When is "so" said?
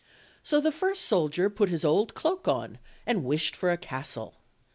0.41-0.59